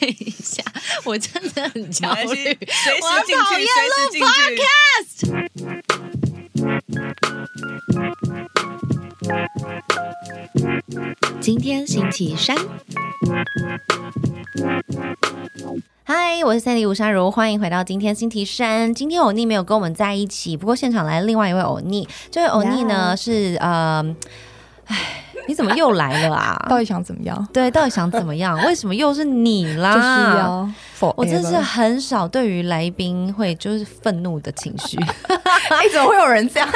[0.00, 0.62] 等一下，
[1.04, 5.40] 我真的很焦虑，我进去讨厌随时进去 podcast。
[11.40, 12.56] 今天星期三。
[16.04, 18.94] 嗨，我是三里吴珊如，欢迎回到今天星期三。
[18.94, 22.08] 今天欧尼没有跟我们在一起，不过现场来了另外一位欧尼。
[22.30, 24.16] 这位欧尼呢是呃，
[24.86, 26.56] 唉， 你怎么又来了啊？
[26.68, 27.48] 到底想怎么样？
[27.52, 28.58] 对，到底想怎么样？
[28.64, 29.94] 为什么又是你啦？
[29.94, 30.68] 就是要
[30.98, 34.98] forever，我真是很少对于来宾会就是愤怒的情绪。
[35.70, 36.68] 哎，怎么会有人这样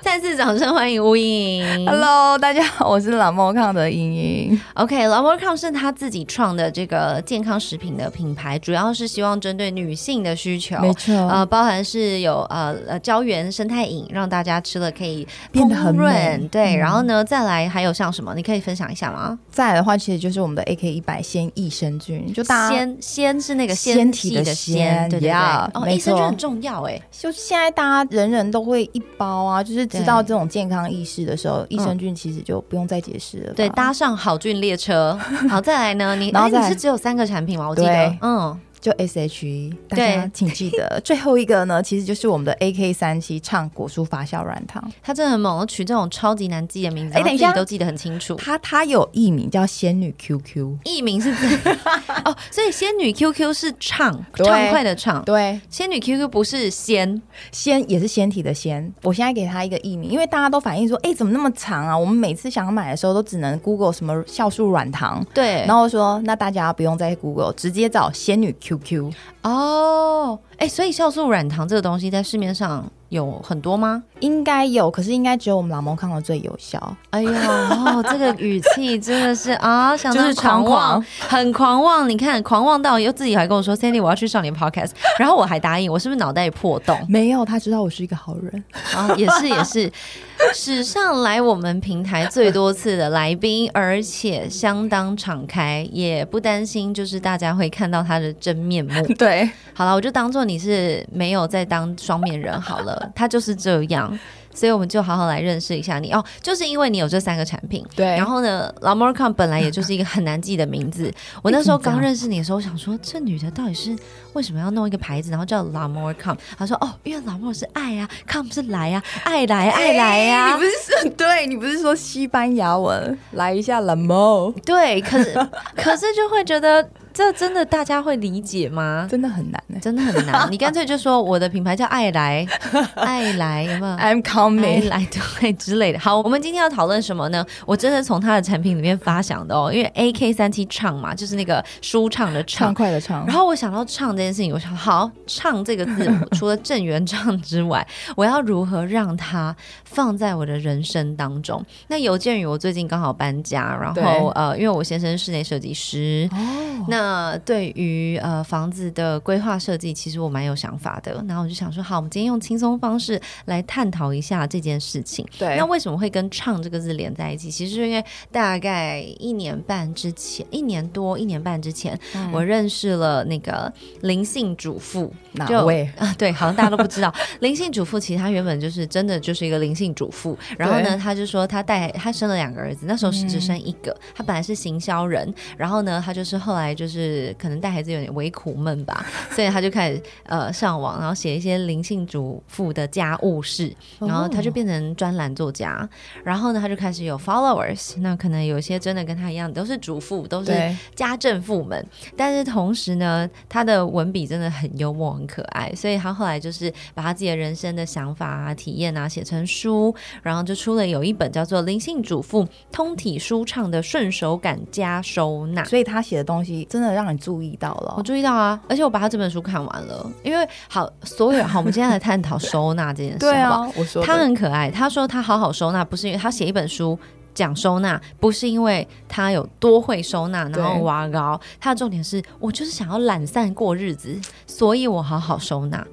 [0.00, 1.86] 再次掌声欢迎吴颖。
[1.86, 4.60] ？Hello，大家好，我是蓝猫康的莹莹。
[4.74, 10.78] OK，老 o 康是他自己创的这个健康食品的品牌，主要是希望针对女性的需求。
[10.80, 16.48] 没错，呃，包含是有呃呃胶原生态饮，让大家吃了可以变得很润。
[16.48, 19.38] 对，嗯然后呢，再来还有像什么，你可以分享一下吗？
[19.50, 25.32] 再来的话，其实就是我们的 AK 一百鲜益生菌，就大家鲜鲜是那个鲜体的细的纤对对对。
[25.32, 27.00] 哦，益生菌很重要哎。
[27.10, 33.54] 就现在大家人人都会一包啊，就是知道对这种健康意识的时候，益生菌其实就不用再解释了吧。
[33.56, 35.18] 对，搭上好菌列车。
[35.48, 36.14] 好，再来呢？
[36.16, 37.68] 你哎你是只有三个产品吗？
[37.68, 40.98] 我记得，嗯，就 SHE，大家请记得。
[41.02, 47.52] 最后一个呢，其实就是我们的 AK 三七唱果蔬发酵软糖，他真的很猛，取这种超级难记的名字，哎等一下。
[47.52, 48.36] 都记得很清楚。
[48.36, 50.76] 它它有艺名叫仙女 QQ。
[50.84, 51.72] 艺名是这
[52.24, 54.46] 哦，所以仙女 QQ 是畅对。
[54.46, 58.92] 畅快的畅，对，仙女 QQ 不是仙，仙也是仙体的仙。
[59.02, 61.98] 我现在给它一个艺名，因为大家都反映说，哎、怎么那么长啊？
[61.98, 69.12] 我们每次想买的时候都只能 Google 什么酵素软糖，对，然后说那大家不用再 Google，直接找仙女 Q。
[69.42, 74.02] 哦，哎，所以酵素软糖这个东西在市面上有很多吗？
[74.20, 76.96] 应该有，可是应该只有我们老蒙康的最有效。
[77.10, 82.08] 哎呦， 哦、这个语气真的是啊，想到就是狂狂妄，很狂妄。
[82.08, 86.98] 你看，狂妄到又自己还跟我说，Sandy，我要去上你 podcast，然后我还答应，我是不是脑袋破洞？
[87.08, 88.64] 没有，他知道我是一个好人。
[88.94, 89.92] 啊，也是也是，
[90.54, 99.06] 史上来我们平台最多次的来宾，而且相当敞开，也不担心就是大家会看到他的真面目。
[99.18, 104.18] 对，好了，我就当做你是没有在当双面人好了，他就是这样。
[104.54, 111.12] 所以我们就好好来认识一下你哦，就是因为你有这三个产品，对然后呢 l a m o r c o m 本来也就是一个很难记的名字。
[111.44, 113.94] 我那时候刚认识你的时候，我想说这女的到底是
[114.32, 118.50] 为什么要弄一个牌子，然后叫 l a m o r c o m 她说哦，因为 l a m o r 是爱啊，com
[118.50, 120.70] 是来啊，爱来爱来呀、哎你不是
[121.02, 123.18] 说 对你不是说西班牙文？
[123.32, 125.34] 来一下 l a m o 对，可是
[125.76, 126.82] 可是就会觉得
[127.16, 129.06] 这真的大家会理解吗？
[129.10, 132.46] 真的很难呢、真的很难， 你干脆就说我的品牌叫爱来，
[132.96, 134.86] 爱来有没有？I'm coming。
[134.90, 135.02] 来
[135.40, 135.98] 对之类的。
[135.98, 137.42] 好，我们今天要讨论什么呢？
[137.64, 142.74] 我真的从他的产品里面发想的哦，因为 A K 三七唱嘛，就是那个舒畅的畅畅。
[142.74, 151.64] 快的畅，然后我想到唱这件事情，我想好唱这个字母， 除了正原唱之外，我要如何让它放在我的人生当中？
[151.88, 157.05] 那有鉴于我最近刚好搬家，然后呃，因为我先生是室内设计师，哦，那
[157.44, 161.24] 对于呃房子的规划设计，其实我蛮有想法的。
[161.28, 165.26] 然后我就想说，好，我们今天用轻松方式来探讨一下这件事情。
[165.38, 167.50] 对那为什么会跟“唱”这个字连在一起？
[167.50, 171.98] 其实是因为大概一年半之前，一年多、一年半之前，
[172.32, 175.12] 我认识了那个灵性主妇。
[175.32, 175.88] 哪就位？
[175.98, 186.95] 啊， 对，好像大家都不知道， 灵性主妇其实她原本就是真的就是一个灵性主妇，然后呢，对她就说她带她生了两个儿子，那时候是只生一个，她本来是行销人，然后呢，她就是后来就是
[187.38, 195.88] 可能带孩子有点为苦闷吧，所以他就开始呃上网，然后写一些灵性主妇的家务事，然后他就变成专栏作家，
[196.24, 201.84] 然后呢，他就开始有 followers，那可能有些真的跟他一样都是主妇，都是，家政妇们，
[202.16, 215.62] 但是同时呢，他的文笔真的很幽默、很可爱，所以他后来就是把他自己的人生的想法啊、体验啊写成书，然后就出了有一本叫做《灵性主妇通体舒畅的顺手感加收纳》。
[215.68, 218.02] 所以他写的东西真的让你注意到了我哦。
[218.02, 226.98] 注意到啊，而且我把他这本书看完了，因为好，所有好，我们今天来探讨收纳这件事， 对啊，我说他很可爱，他说他好好收纳，不是因为他写一本书。
[227.34, 235.86] 讲收纳不是因为他有多会收纳，然后对哇高，他的重点是我就是想要懒散过日子，所以我好好收纳。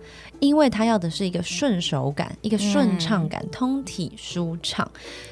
[0.44, 4.90] 因为他要的是一个顺手感，一个顺畅感，通体舒畅。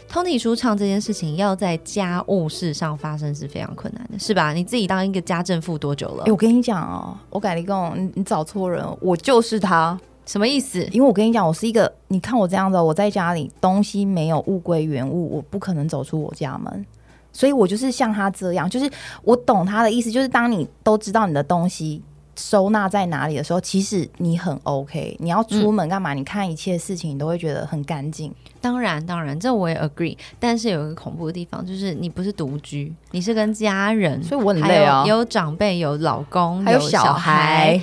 [0.08, 4.54] 通体舒畅这件事情要在家务事上发生是非常困难的，是吧？
[4.54, 6.24] 你自己当一个家政妇多久了？
[6.25, 10.00] 哎、我跟你讲哦，我改你跟我，你你找错人，我就是他。
[10.24, 10.81] 什么意思？
[10.92, 16.86] 因为我跟你讲，我是一个，你看我这样子，我在家里东西没有物归原物，我不可能走出我家门。
[17.34, 18.90] 所以我就是像他这样，就是
[19.24, 22.02] 我懂他的意思，就是当你都知道你的东西
[22.42, 25.16] 收纳在哪里的时候，其实你很 OK。
[25.20, 26.14] 你要出门干嘛？
[26.16, 28.34] 你看一切事情，你都会觉得很干净。
[28.60, 30.18] 当然，当然，这我也 agree。
[30.40, 37.80] 但是有一个恐怖的地方，就是你不是独居，你是跟家人，所以我很累啊还有有长辈，有老公，还有小小孩，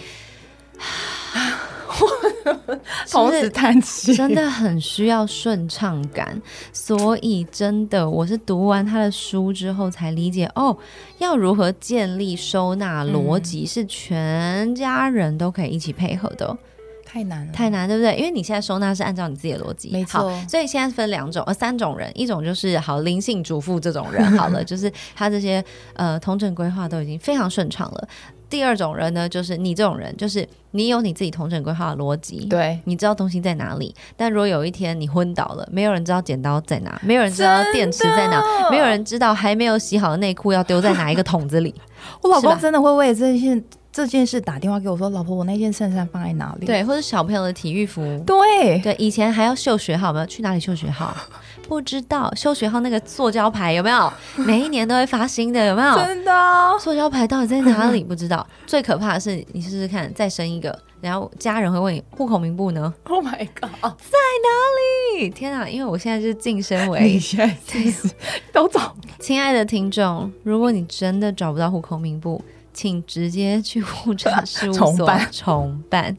[3.11, 6.41] 同时叹气，真的很需要顺畅感，
[6.73, 10.77] 所以真的，我是读完他的书之后才理解哦，
[11.19, 16.57] 要如何建立收纳逻辑，是全家人都可以一起配合的，
[17.05, 18.17] 太难了，太难，对不对？
[18.17, 20.31] 因为你现在收纳是按照你自己的逻辑，没错。
[20.49, 25.65] 所以现在分两种呃三种人，一种就是好灵性主妇这种人，好了， 就是他这些
[25.95, 28.09] 呃同整规划都已经非常顺畅了。
[28.49, 41.75] 第二种人呢，就是你这种人，就是你有你自己同整规划的逻辑，对，你知道东西在哪里，但如果有一天你昏倒了，没有人知道剪刀在哪，没有人知道电池在哪，没有人知道还没有洗好的内裤要丢在哪一个桶子里。
[42.23, 51.17] 我老公真的会为这件这件事打电话给我说：“老婆，我那件衬衫放在哪里？”对，或者小朋友的体育服，对，对，以前还要秀学号，有没有去哪里秀学号？
[51.69, 54.11] 不知道秀学号那个塑胶牌有没有？
[54.37, 55.97] 每一年都会发新的，有没有？
[55.99, 58.03] 真的啊塑胶牌到底在哪里？
[58.05, 58.47] 不知道。
[58.67, 63.71] 最可怕的是，你试试看，再生一个，然后家人会问你户口名簿呢？！Oh my god！
[63.83, 65.69] 在哪里天啊！
[65.69, 67.55] 因为我现在就是晋升你为现在
[68.53, 72.43] 都找亲爱的听众，如果你真的找不到户口名簿，
[72.73, 76.17] 请直接去户政事务所 重办重办，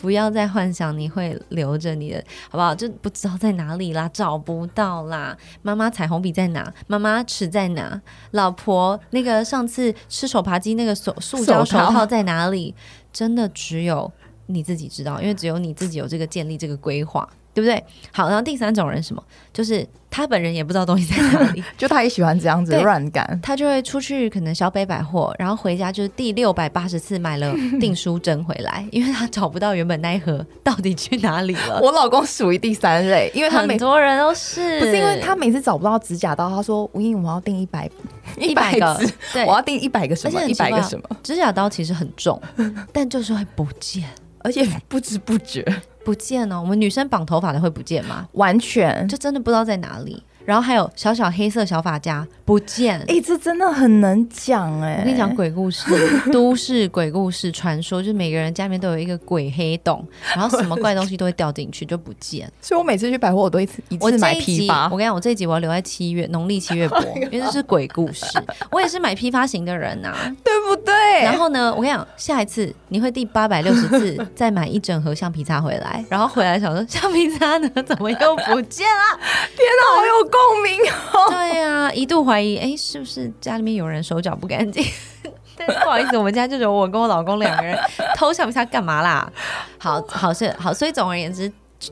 [0.00, 2.74] 不要再幻想你会留着你的，好不好？
[2.74, 5.36] 就不知道在哪里啦，找不到啦。
[5.62, 6.72] 妈妈彩虹笔在哪？
[6.86, 8.00] 妈妈尺在哪？
[8.32, 12.74] 老婆那个上次吃手扒鸡那个手塑胶手套在哪里？
[13.12, 14.12] 真的只有
[14.46, 17.28] 你自己知道，因为只有你自己有这个建立这个规划。
[17.54, 17.82] 对不对？
[18.12, 19.22] 好，然后第三种人什么？
[19.52, 23.38] 就是他本人也不知道东西在哪里， 就他也喜欢这样子对乱赶。
[23.40, 31.80] 他就会出去可能小北百货，然后回家就是第六百八十次买了订书针回来， 因为他找不到原本那一盒到底去哪里了。
[31.80, 37.88] 我老公属于第三类，因为他每很多人都是，不是因为他每次找不到指甲刀，他说：“吴英，我要订一百
[38.36, 39.00] 一百个，
[39.32, 42.40] 对我要订一百个什么，一百个什么，指甲刀其实很重，
[42.92, 44.02] 但就是会不见，
[44.40, 45.64] 而且不知不觉，
[46.04, 46.60] 不见哦。
[46.60, 48.28] 我们女生绑头发的会不见吗？
[48.32, 50.22] 完全就真的不知道在哪里。
[50.44, 53.00] 然后还有小小黑色小发夹不见。
[53.08, 55.90] 哎、这真的很能讲哎、我跟你讲鬼故事，
[56.30, 62.50] 都市鬼故事传说，就是每个人家里面都有一个鬼黑洞，然后什么怪东西都会掉进去就不见。
[62.60, 64.90] 所以我每次去百货，我都一次一次买批发我。
[64.90, 68.26] 跟你讲，我这一集我要留在七月，农历七月播，因为这是鬼故事。
[68.70, 71.22] 我也是买批发型的人呐、对不对？
[71.22, 79.18] 然后呢，我跟你讲，下一次你会第八百六十次再买一整盒橡皮擦回来，然后回来想说 橡皮擦呢，怎么又不见了？
[79.56, 80.80] 天哪，好有共鸣
[81.12, 81.30] 哦！
[81.30, 84.84] 对呀、一度怀疑，哎，是不是家里面有人手脚不干净？
[85.56, 87.78] 但是不好意思，我们家就只有我跟我老公两个人，
[88.16, 89.32] 偷笑一下干嘛啦？
[89.78, 91.50] 好好是好，所以总而言之，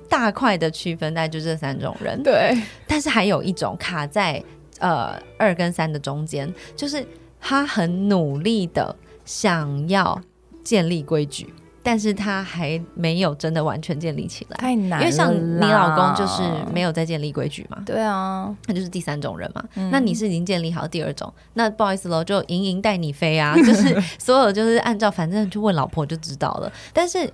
[0.08, 2.20] 大块的区分大概就这三种人。
[2.24, 4.42] 对，但是还有一种卡在
[4.80, 7.06] 呃二跟三的中间，就是
[7.40, 8.94] 他很努力的
[9.24, 10.20] 想要
[10.64, 14.56] 建立规矩，但是他还没有真的完全建立起来。
[14.58, 15.04] 太难了。
[15.04, 16.42] 因为像你老公就是
[16.72, 19.64] 没有在建立规矩嘛，对啊，那就是第三种人嘛。
[19.74, 26.72] 嗯那你是已经建立好第二种，那不好意思喽，就盈盈带你飞啊， 就是所有就是按照反正就问老婆就知道了。
[26.92, 27.30] 但是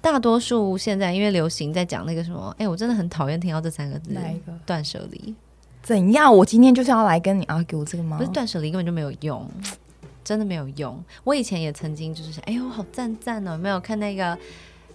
[0.00, 4.52] 大多数现在因为流行在讲那个什么，哎、我真的很讨厌听到这三个字，哪一个？
[4.66, 5.34] 断舍离。
[5.82, 6.34] 怎样？
[6.36, 8.16] 我今天就是要来跟你 argue 这个吗？
[8.16, 9.44] 不是断舍离根本就没有用，
[10.24, 11.02] 真的没有用。
[11.24, 13.52] 我以前也曾经就是想，哎呦，好赞赞哦！
[13.52, 14.36] 有没有看那个？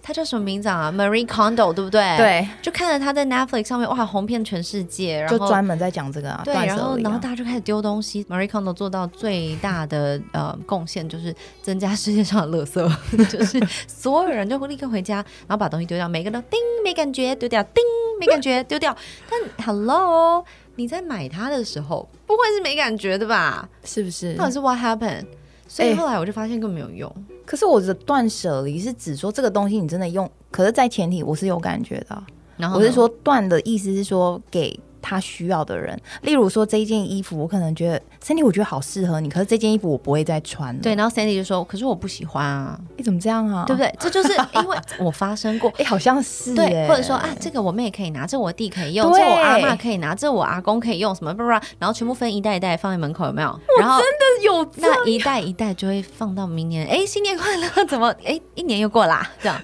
[0.00, 6.96] 他叫什么名字啊？Marie Kondo，对不对？，对，就看着他在 Netflix 上面，哇，红遍全世界，然就后专门在讲这个啊，对，断然后。
[6.98, 8.24] 然后大家就开始丢东西。
[8.24, 17.82] Marie Kondo 做到最大的呃贡献就是增加世界上的垃圾， 就是所有人就会立刻回家，然后把东西丢掉，每个都叮没感觉丢掉，叮
[18.20, 18.96] 没感觉丢掉。
[19.28, 20.42] 但 Hello，
[20.78, 23.68] 你在买它的时候不会是没感觉的吧？
[23.82, 24.34] 是不是？
[24.34, 25.26] 到底是 What happened？
[25.66, 27.12] 所以哎后来我就发现根本没有用。
[27.44, 32.24] 可是我的断舍离是指说这个东西你真的用，可是，在前提我是有感觉的啊、
[32.56, 40.80] 然后我是说断的意思是说给他需要的人，例如说这一件衣服，我可能觉得 Cindy 我觉得好适合你，可是这件衣服我不会再穿了。
[40.82, 43.64] 对，，然后 Sandy 就说：“可是我不喜欢啊，你怎么这样啊？
[43.66, 43.82] 对不？
[43.82, 43.94] 对？
[43.98, 45.72] 这就是 因为我发生过。
[45.78, 53.60] ”哎、好像是对，欸或者说啊，这个我妹可以拿，这我弟可以用，这我阿妈可以拿，这我阿公可以用，什么不不，然后全部分一袋一袋放在门口，有没有？
[53.78, 57.84] 然后真的有那一袋一袋就会放到明年，哎，新年快乐！
[57.86, 59.28] 怎么哎，一年又过啦？
[59.40, 59.60] 这样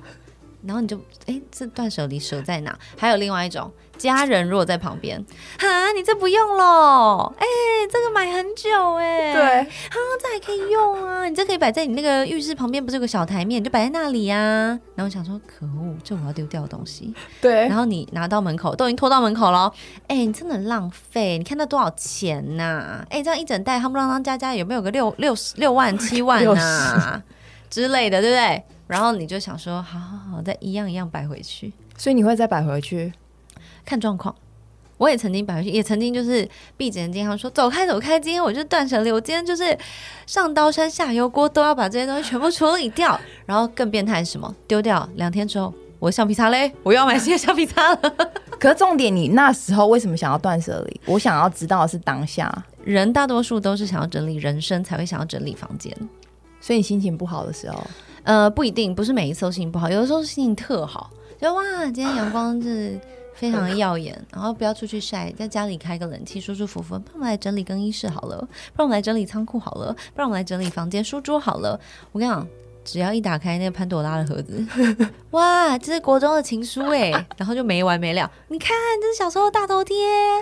[0.66, 2.78] 然后你就哎，这断舍离舍在哪？
[2.96, 5.22] 还有另外一种，家人如果在旁边，
[5.58, 7.46] 哈，你这不用喽，哎，
[7.90, 14.78] 这个买很久哎，对，哈，这还可以用啊，你这可以摆在你那个浴室旁边，不是有个小台面，你就摆在那里呀。
[14.94, 17.12] 然后想说，可恶，这我要丢掉的东西。
[17.40, 19.72] 对，然后你拿到门口，都已经拖到门口了，
[20.06, 23.04] 哎，你真的浪费，你看那多少钱呐？
[23.10, 27.22] 哎，这样一整袋，夯不啷当加加有没有个六六十六万七万啊
[27.74, 28.62] 之类的，对不对？
[28.86, 33.12] 然后你就想说，好好好，再一样一样摆回去，所以你会再摆回去，
[33.84, 34.32] 看状况。
[34.96, 39.76] 我也曾经摆回去，也曾经就是闭着眼睛，他说走开走开，今天我就断舍离，我今天就是
[40.24, 43.20] 上刀山下油锅，都要把这些东西全部处理掉。
[43.44, 44.54] 然后更变态是什么？
[44.68, 48.14] 丢掉两天之后，我橡皮擦嘞， 我又要买新的橡皮擦了。
[48.60, 51.00] 可是重点，你那时候为什么想要断舍离？
[51.06, 55.92] 我想要知道的是当下，人大多数都是想要整理人生，才会想要整理房间。
[56.64, 57.78] 所以你心情不好的时候。
[58.22, 62.98] 呃，不一定，不是每一次都心情不好，有的时候心情特好，就哇，今天阳光是
[63.34, 66.98] 非常的耀眼， 然后不要出去晒，在家里开个冷气，舒舒服服。
[66.98, 71.78] 不然我们来整理更衣室好了，不然我们来整理仓库好了，不然我们来整理房间书桌好了。
[72.12, 72.48] 我跟你讲，
[72.82, 74.66] 只要一打开那个潘朵拉的盒子，
[75.32, 78.30] 哇，这是国中的情书哎，然后就没完没了。
[78.48, 79.94] 你看，这是小时候的大头贴。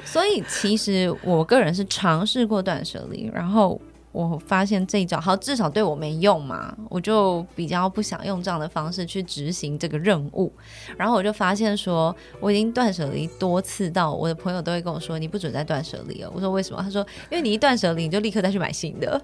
[0.04, 3.80] 所以其实我个人是尝试过断舍离，然后。
[4.12, 10.52] 我发现这一招好，至少对我没用嘛，我就比较不想用这样的方式去执行这个任务。
[10.96, 16.30] 然后我就发现说，我已经断舍离多次到我的朋友都会跟我说，你不准再断舍离了。
[16.34, 16.82] 我说为什么？
[16.82, 19.20] 他说，因为你一断舍离，你就立刻再去买新的。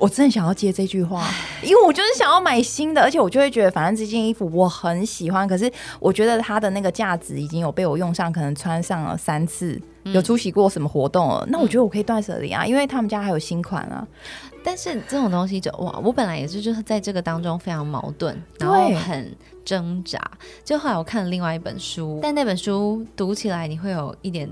[0.00, 1.28] 我真的想要接这句话，
[1.62, 14.08] 因为我就是想要买新的，而且我就会觉得，反正这件衣服我很喜欢，可是我觉得它的那个价值已经有被我用上，可能穿上了三次，有出席过什么活动了，那我觉得我可以断舍离啊，因为他们家还有新款啊。
[14.64, 20.18] 但是这种东西就哇，我本来也是就是在这个当中非常矛盾，然后很挣扎。
[20.64, 24.50] 就后来我看了另外一本书，但那本书读起来你会有一点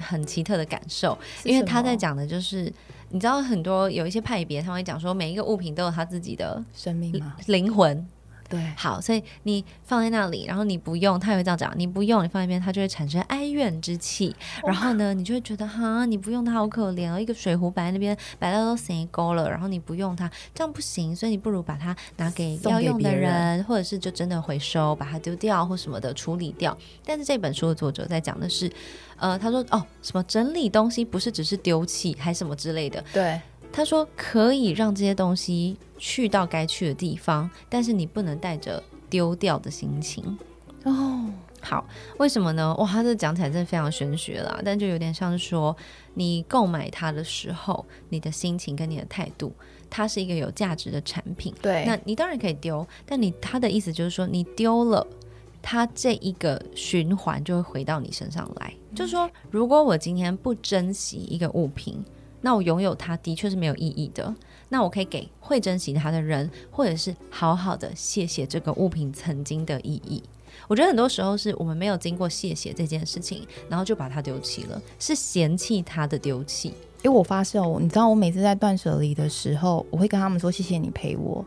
[0.00, 2.72] 很奇特的感受，因为他在讲的就是。
[3.10, 7.12] 你知道很多有一些派别，他会讲说每一个物品都有它自己的生命？
[7.46, 8.06] 灵魂。
[8.48, 14.34] 对，好，所以你放在那里，然后你不用，他也会这样讲，你不用，你放一边，它就会产生哀怨之气。
[14.64, 26.74] 然后呢，你就会觉得哈，你不用它好可怜哦，一个水壶摆在那边，摆到都谁沟了，然后你不用它，这样不行，所以你不如把它拿给要用的人，或者是就真的回收，把它丢掉或什么的处理掉。
[27.04, 28.72] 但是这本书的作者在讲的是，
[29.18, 33.04] 呃，他说哦，什么整理东西不是只是丢弃，还什么之类的。
[33.12, 33.38] 对。
[33.72, 40.36] 他说可以让这些东西去到该去的地方，但是你不能带着丢掉的心情。
[40.84, 41.24] 哦，
[41.60, 41.86] 好，
[42.18, 42.74] 为什么呢？
[42.76, 45.76] 哇，他这讲起来真的非常玄学啦，但就有点像是说，
[46.14, 49.52] 你购买它的时候，你的心情跟你的态度，
[49.88, 51.54] 它是一个有价值的产品。
[51.62, 55.06] 对，那你当然可以丢，但你他的意思就是说，你丢了，
[55.62, 58.72] 它这一个循环就会回到你身上来。
[58.94, 62.02] 就是说，如果我今天不珍惜一个物品。
[62.40, 64.34] 那我拥有它的确是没有意义的。
[64.70, 70.22] 那我可以给会珍惜它的人，或者是好好的谢谢这个物品曾经的意义。
[70.66, 76.74] 我觉得很多时候是我们没有经过谢谢这件事情，然后就把它丢弃了，是嫌弃它的丢弃。
[77.02, 81.42] 因为我发现哦，你知道我每次在断舍离的时候，我会跟他们说谢谢你陪我。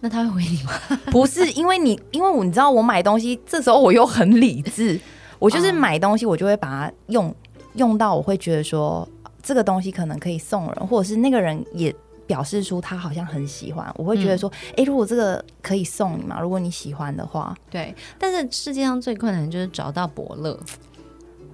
[0.00, 0.72] 那他会回你吗？
[1.12, 4.98] 不是， 因为你因为我你知道我买东西，这时候我又很理智，
[5.38, 7.32] 我就是买东西我就会把它用
[7.74, 9.06] 用到，我会觉得说。
[9.42, 11.94] 这个东西可能可以送人，或者是那个人也
[12.26, 17.94] 表示出他好像很喜欢，我会觉得说，哎，如果这个可以送你嘛，如果你喜欢的话，对。
[18.18, 20.58] 但是世界上最困难就是找到伯乐，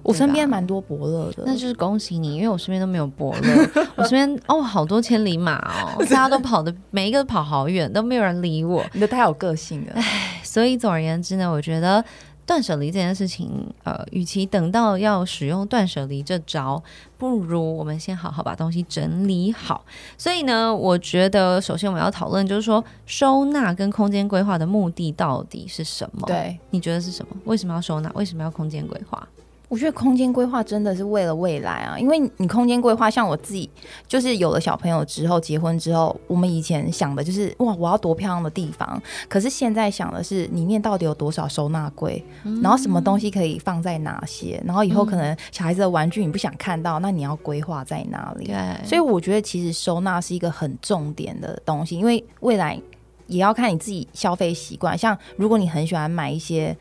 [0.03, 12.03] 我身边蛮多伯乐的，那就是恭喜你，因为我身边都没有伯乐， 我身边哦好多千里马哦， 大家都跑的每一个都跑好远，都没有人理我，你的太有个性了，唉，所以总而言之呢，我觉得。
[12.47, 13.51] 断舍离这件事情，
[13.83, 16.81] 呃，与其等到要使用断舍离这招，
[17.17, 19.83] 不如我们先好好把东西整理好。
[20.17, 26.25] 所以呢，我觉得首先我们要讨论，就是说收纳跟空间规划的目的到底是什么？
[26.25, 27.35] 对，你觉得是什么？
[27.43, 28.09] 为什么要收纳？
[28.15, 29.27] 为什么要空间规划？
[29.69, 33.69] 我觉得空间规划真的是为了未来啊，因为你空间规划，像我自己
[34.07, 42.23] 就是有了小朋友之后，结婚之后，我们以前想的就是哇，我要多漂亮的地方，可是现在想的是里面到底有多少收纳柜，
[42.63, 48.45] 然后什么东西可以放在哪些，然后以后可能小孩子的玩具你不想看到，那你要规划在哪里？
[48.45, 48.55] 对，
[48.85, 52.79] 所以我觉得其实收纳是一个很重点的东西，因为未来
[53.25, 56.73] 也要看你自己消费习惯，像如果你很喜欢买一些。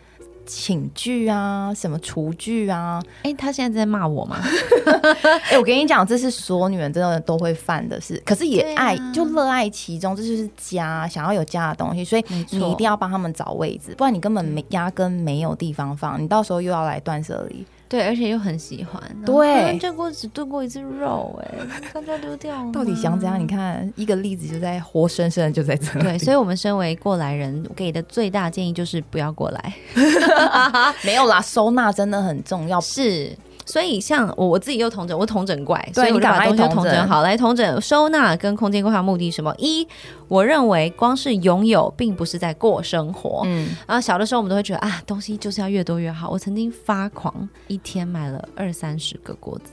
[0.47, 3.03] 寝具啊，什么厨具啊。
[3.23, 4.38] 哎、他现在在骂我吗？
[5.50, 17.65] 哎、我跟你讲，这是所有女人真的都会犯的事，可是也爱、就热爱其中，这就是家，想要有家的东西，所以你一定要帮他们找位置，不然你根本没压根没有地方放，你到时候又要来断舍离。
[17.88, 19.00] 对，而且又很喜欢。
[19.25, 21.55] 对这锅只炖过一次肉、哎，
[21.93, 22.73] 干脆丢掉了。
[22.73, 23.38] 到底想怎样？
[23.38, 26.02] 你看一个例子就在活生生的就在这里。
[26.02, 29.75] 对，所以，我们身为过来人，给的最大建议就是不要过来。
[31.05, 32.81] 没有啦，收纳真的很重要。
[32.81, 37.23] 是，所以像我我自己又同整，我同整怪，所以我就把东西你赶快统整好。
[37.23, 39.54] 来，同整收纳跟空间规划目的是什么？
[39.58, 39.87] 一，
[40.28, 43.42] 我认为光是拥有，并不是在过生活。
[43.44, 46.30] 嗯，然后，小的时候我们都会觉得啊，东西就是要越多越好。
[46.30, 49.73] 我曾经发狂，一天买了二三十个锅子，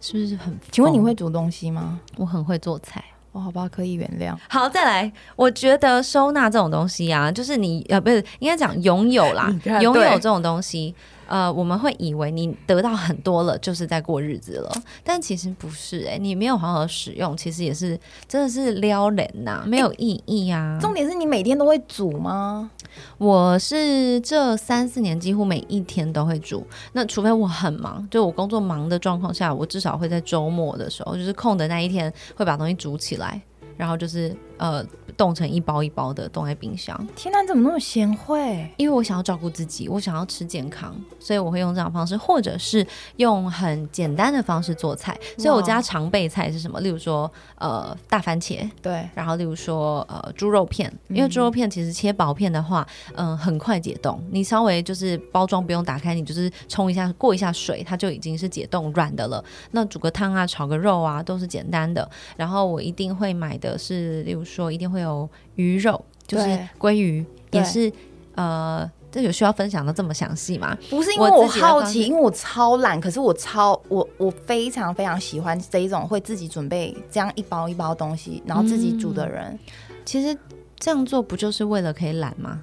[0.00, 0.56] 是不是很？
[0.70, 1.12] 请问你会？
[1.12, 1.98] 煮东西吗？
[2.16, 3.04] 我很会做菜。
[3.32, 4.36] 哦，好吧，可以原谅。
[4.48, 9.48] 好，再来，我觉得收纳这种东西啊，就是你呃，不是应该讲拥有啦
[9.80, 10.94] 拥有这种东西。
[11.30, 17.96] 呃，我们会以为你得到很多了，就是在过日子了，但其实不是哎、你没有好好使用，其实也是
[18.26, 20.76] 真的是撩人呐、没有意义啊。
[20.80, 22.68] 重点是你每天都会煮吗？
[23.16, 33.40] 我是这三四年几乎每一天都会煮，那除非我很忙，就我工作忙的状况下，我至少会在周末的时候，就是空的那一天会把东西煮起来，
[33.76, 34.84] 然后就是呃
[35.20, 38.66] 冻成一包一包的冻在冰箱，天哪，你怎么那么贤惠？
[38.78, 42.86] 因为我想要照顾自己，我想要吃健康，所以我会用这样的方式，或者是
[43.16, 45.14] 用很简单的方式做菜。
[45.36, 46.80] 所以我家常备菜是什么？
[46.80, 54.18] 例如说呃大番茄，对，然后例如说呃猪肉片，因为猪肉片其实切薄片的话，嗯、很快解冻。
[54.30, 59.44] 你稍微就是包装不用打开，你就是冲一下过一下水，它就已经是解冻软的了。
[59.72, 62.08] 那煮个汤啊，炒个肉啊，都是简单的。
[62.38, 65.09] 然后我一定会买的是，例如说一定会有
[65.54, 66.46] 鱼肉，就是
[66.78, 67.92] 鲑鱼，也是
[68.34, 68.90] 呃。
[69.12, 70.78] 这有需要分享的这么详细吗？
[70.88, 79.58] 不是因为我好奇，因为我超懒，可是我超我我非常非常喜欢这一种会自己准备这样一包一包东西，然后自己煮的人。
[80.04, 80.38] 其实
[80.78, 82.62] 这样做不就是为了可以懒吗？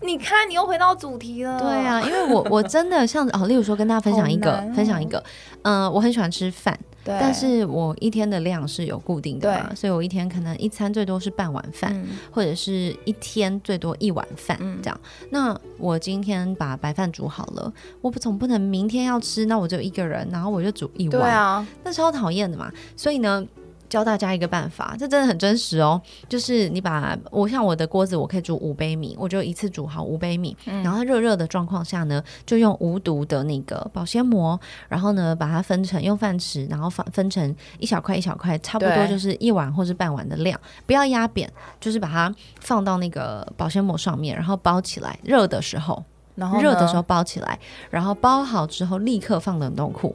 [0.00, 1.60] 你看，你又回到主题了。
[1.60, 5.22] 对啊，因为我我真的像哦，例如说跟大家分享一个，分享一个，
[5.66, 15.00] 嗯、我很喜欢吃饭，但是我一天的量是有固定的嘛，所以我一天可能一餐最多是半碗饭，嗯或者是一天最多一碗饭、嗯这样。
[15.30, 22.70] 那我今天把白饭煮好了，我不总不能明天要吃，那我就一个人，然后我就煮一碗，对啊，那超讨厌的嘛。
[22.96, 23.44] 所以呢。
[23.88, 26.00] 教大家一个办法，这真的很真实哦。
[26.28, 30.82] 就是你把我像我的锅子，我可以煮五杯米，我就一次煮好五杯米，嗯。
[30.82, 47.58] 然后热热的状况下呢，就用无毒的那个保鲜膜，然后呢把它分成用饭匙，然后分分成一小块一小块，差不多就是一碗或是半碗的量，不要压扁，就是把它放到那个保鲜膜上面，然后包起来，热的时候，然后热的时候包起来，
[47.90, 50.14] 然后包好之后立刻放冷冻库。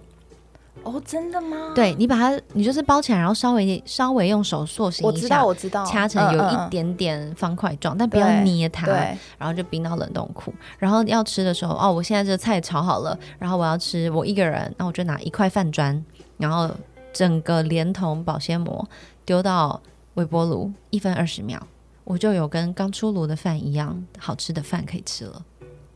[0.84, 1.72] 哦，真的吗？
[1.76, 8.86] 对你把它，你就是包起来，然后稍微稍微用手塑形一下我知道，，我知道，掐成有一点点方块状，但不要捏它。
[8.86, 8.96] 对，
[9.38, 10.54] 然后就冰到冷冻库。
[10.80, 16.04] 然后要吃的时候，哦，我现在这个菜炒好了，然后我要吃，我一个人，那我就拿一块饭砖，
[16.38, 16.70] 然后
[17.14, 18.88] 整个连同保鲜膜
[19.24, 19.80] 丢到
[20.16, 21.62] 微波炉，一分二十秒，
[22.04, 25.46] 我就有跟刚出炉的饭一样好吃的饭可以吃了。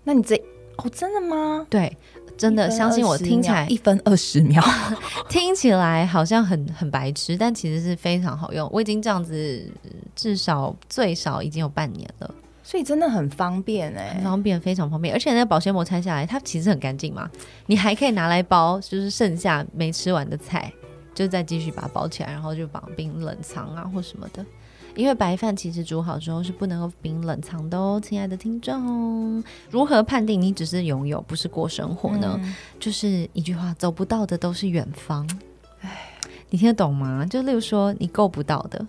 [0.03, 0.35] 那你这
[0.77, 1.65] 哦，真的吗？
[1.69, 1.97] 对，
[2.37, 4.63] 真的相信我，听起来一分二十秒，
[5.29, 8.69] 听起来好像很很白痴，但其实是非常好用。
[8.71, 9.65] 我已经这样子，
[10.15, 12.35] 至少最少已经有半年了。
[12.63, 17.29] 所以真的很方便哎、很方便，非常方便，而且那个保鲜膜拆下来，它其实很干净嘛，
[17.67, 20.73] 你还可以拿来包，就是剩下没吃完的菜，
[21.13, 24.43] 就再继续把它包起来，然后就绑冰冷藏啊或什么的。
[24.95, 29.43] 因为白饭其实煮好之后是不能够冰冷藏的哦，亲爱的听众。
[29.69, 32.39] 如何判定你只是拥有，不是过生活呢？
[32.41, 35.27] 嗯就是一句话，走不到的都是远方。
[36.49, 37.25] 你听得懂吗？
[37.29, 38.85] 就例如说，你够不到的、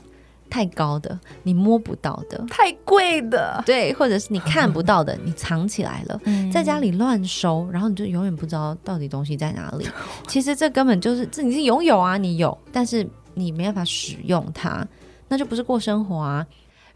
[0.48, 9.88] 太高的、你摸不到的，太贵的，对，或者是你看不到的，你藏起来了， 嗯在家里乱收，然后你就永远不知道到底东西在哪里。
[10.28, 14.86] 其实这根本就是这你是拥有啊，你有，但是你没办法使用它，
[15.28, 16.46] 那就不是过生活啊。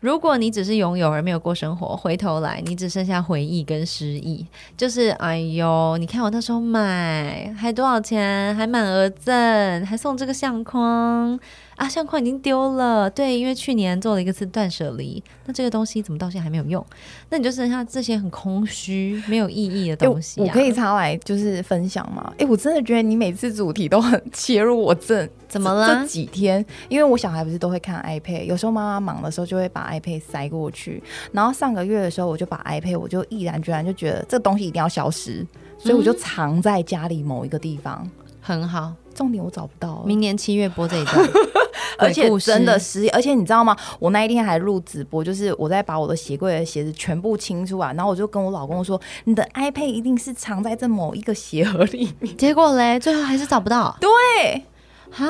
[0.00, 11.38] 如果你只是拥有而没有过生活，回头来你只剩下回忆跟失忆，就是哎呦，你看我那时候买还多少钱，还满额赠，还送这个相框
[11.80, 16.84] 啊，相框已经丢了，对，因为去年做了一个次断舍离，那这个东西怎么到现在还没有用？
[17.30, 22.30] 那你就剩下这些很空虚、没有意义的东西、啊我可以插来就是分享吗？
[22.36, 35.46] 哎、我真的觉得你每次主题都很切入我这怎么了这几天，因为我小孩不是都会看 iPad，有时候妈妈忙的时候就会把 iPad 塞过去，然后上个月的时候我就把 iPad 我就毅然决然就觉得这个东西一定要消失，
[35.78, 38.06] 所以我就藏在家里某一个地方。
[38.40, 38.92] 很好。
[39.14, 41.28] 重点我找不到，明年七月播这一段，
[41.98, 43.76] 而且真的是，而且你知道吗？
[43.98, 52.34] 我那一天还录直播，就是我在把我的鞋柜的鞋子全部清出来，然后我就跟我老公说：“你的 iPad 一定是藏在这某一个鞋盒里面。
[52.36, 54.64] 结果嘞，最后还是找不到”对，
[55.10, 55.26] 哈。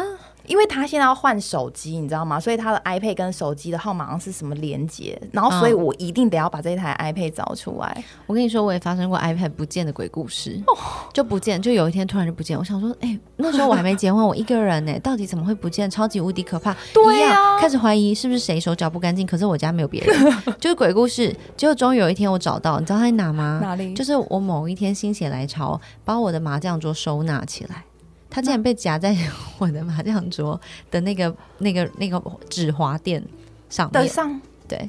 [0.47, 2.39] 因为他现在要换手机，你知道吗？
[2.41, 8.05] 所以他的 iPad 跟手机的号码是什么连接，然后所以嗯我一定得要把这台 iPad 找出来。
[8.27, 10.77] 我跟你说，我也发生过 iPad 不见的鬼故事，哦
[11.13, 12.59] 就不见，就有一天突然就不见。
[12.59, 15.91] 我想说，哎、那时候我还没结婚，我一个人呢、 到底怎么会不见？
[15.91, 16.77] 超级无敌可怕。
[16.93, 21.35] 对啊开始怀疑是不是谁手脚不干净，可是我家没有别人， 就是鬼故事。
[21.57, 23.61] 结果终于有一天我找到，你知道他在哪吗？
[23.63, 27.85] 哪里就是我某一天心血来潮，把我的麻将桌收纳起来。
[28.31, 29.17] 它竟然被夹在
[29.59, 30.59] 我的麻将桌
[30.91, 33.23] 的那个、那个、那个纸滑垫
[33.69, 34.09] 上面。
[34.09, 34.89] 上，对，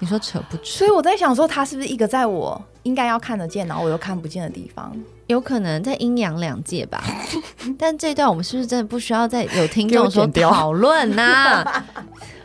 [0.00, 0.64] 你说扯不扯？
[0.64, 4.92] 所以我在想说，他是不是一个在我应该要看得见，然后我又看不见的地方？
[5.28, 7.04] 有可能在阴阳两界吧，
[7.78, 11.64] 但这一段我们是不是真的不需要再有听众说讨论呐？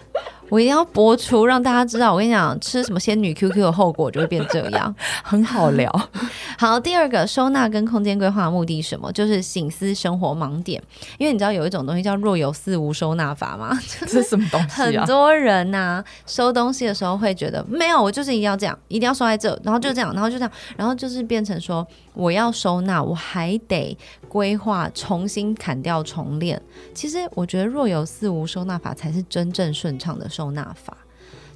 [0.55, 2.13] 我一定要播出，让大家知道。
[2.13, 4.95] 我跟你讲，吃什么仙女 QQ 的后果就会变这样。
[5.21, 5.91] 很好聊，
[6.57, 9.11] 好，第二个收纳跟空间规划的目的是什么？
[9.11, 10.81] 就是醒思生活盲点。
[11.17, 13.77] 因为你知道有一种东西叫若有似无收纳法吗？
[14.07, 15.01] 这是什么东西啊？
[15.01, 23.97] 很多人呐、收东西的时候会觉得没有，我就是一定要这样，一定要收在这，然后就这样，然后就这样，然后就是变成说我要收纳，我还得
[24.29, 26.61] 规划，重新砍掉重练。
[26.93, 30.97] 其实我觉得若有似无收纳法才是真正顺畅的收纳法，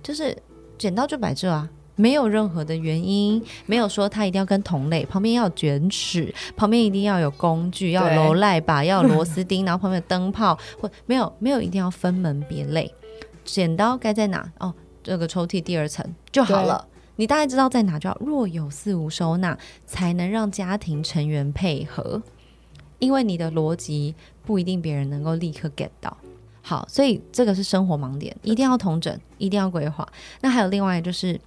[0.01, 0.37] 就是
[0.77, 1.69] 剪刀就摆这啊。
[1.95, 12.89] 没有任何的原因，没有说它一定要跟同类，旁边要卷尺，旁边一定要有工具，要楼赖把，要螺丝钉， 然后旁边有灯泡，或没有没有一定要分门别类。
[13.43, 14.49] 剪刀该在哪？
[14.59, 14.73] 哦，
[15.03, 16.87] 这个抽屉第二层就好了。
[17.17, 18.17] 你大概知道在哪就好。
[18.21, 22.23] 若有似无收纳，才能让家庭成员配合，
[22.99, 26.15] 因为你的逻辑不一定别人能够立刻 get 到。
[26.69, 30.07] 好，所以这个是生活盲点，一定要同整，一定要规划。
[30.41, 31.41] 那还有另外就是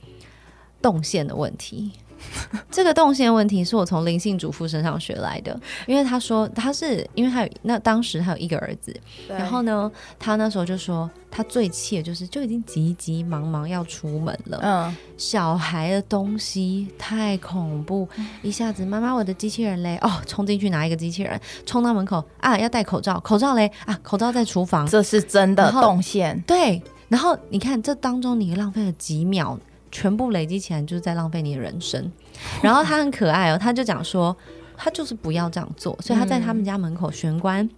[0.80, 1.92] 动线的问题。
[2.70, 8.94] 这个动线问题是我从灵性主妇身上学来的，因为他说他是因为他有那当时他有一个儿子，
[9.28, 18.08] 然后呢，他那时候就说他最气的就是就已经急急忙忙要出门了，嗯，小孩的东西太恐怖，
[18.42, 29.58] 一下子妈妈我的机器人嘞，哦，冲进去拿一个机器人，冲到门口啊要戴口罩，口罩嘞啊口罩在厨房，这是真的动线，对，然后你看这当中你浪费了几秒，
[29.92, 32.10] 全部累积起来就是在浪费你的人生。
[32.60, 34.36] 然后他很可爱哦，他就讲说
[34.76, 37.70] 他就是不要这样做，所以他在他们家门口玄关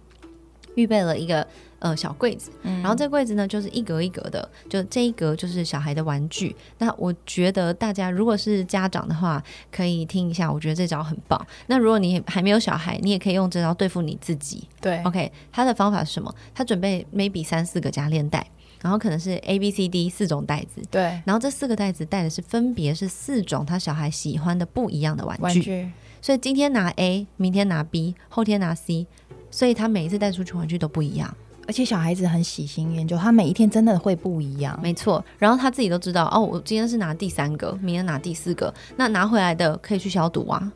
[0.73, 1.45] 预备了一个。
[1.79, 6.55] 呃，小柜子，然后这柜子呢，就是一格一格的，就这一格就是小孩的玩具。
[6.79, 11.39] 那我觉得大家如果是家长的话，可以听一下，我觉得这招很棒。
[11.67, 14.67] 那如果你还没有小孩，你也可以用这招对付你自己。
[14.81, 16.33] 对 OK，他的方法是什么？
[16.55, 18.47] 他准备 maybe 三四个加链袋，
[18.85, 29.07] 然后可能是 A B C D 四种袋子，对，然后这四个袋子带的是分别是四种他小孩喜欢的不一样的玩具，玩具，所以今天拿 A，明天拿 B，后天拿 C，
[29.49, 31.35] 所以他每一次带出去玩具都不一样，
[31.67, 34.79] 而且小孩子很喜新厌旧，他每一天真的会不一样。
[34.83, 35.25] 没错。
[35.39, 40.71] 然后他自己都知道，哦，我今天是拿第三个，明天拿第四个，那拿回来的可以去消毒啊。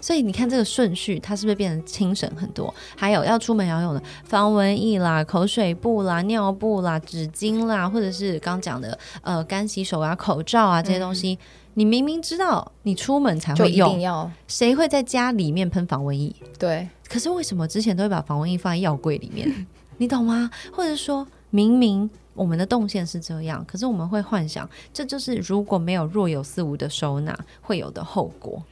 [0.00, 2.72] 所以你看这个顺序，它是不是变得轻省很多？
[2.96, 11.38] 还有要出门要用的防蚊液啦、口水布啦、尿布啦、纸巾啦，或者是刚讲的呃干洗手啊、口罩啊这些东西，
[11.74, 16.34] 你明明知道你出门才就一定会用，要谁会在家里面喷防蚊液？
[16.58, 19.66] 对，可是为什么之前都会把防蚊液放在药柜里面？
[19.98, 20.50] 你懂吗？
[20.72, 28.62] 或者说明明我们的动线是这样，可是我们会幻想，这就是如果没有若有似无的收纳会有的后果。